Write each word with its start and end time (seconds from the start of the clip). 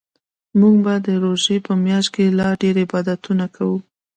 موږ 0.59 0.75
به 0.85 0.93
د 1.05 1.07
روژې 1.23 1.57
په 1.65 1.73
میاشت 1.85 2.09
کې 2.15 2.25
لا 2.39 2.47
ډیرعبادتونه 2.61 3.45
کوو 3.55 3.77